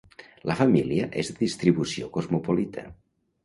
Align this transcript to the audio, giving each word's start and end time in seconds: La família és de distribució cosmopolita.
La 0.51 0.55
família 0.61 1.05
és 1.25 1.31
de 1.33 1.37
distribució 1.43 2.11
cosmopolita. 2.19 2.91